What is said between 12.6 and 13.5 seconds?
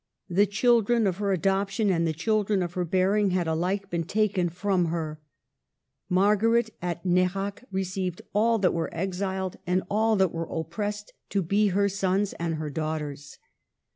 daughters.